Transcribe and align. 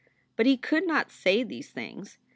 But 0.35 0.47
he 0.47 0.57
could 0.57 0.87
not 0.87 1.11
say 1.11 1.43
these 1.43 1.69
things. 1.69 2.17